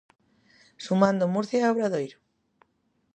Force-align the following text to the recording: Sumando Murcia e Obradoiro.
Sumando 0.85 1.25
Murcia 1.33 1.57
e 1.65 1.69
Obradoiro. 1.73 2.17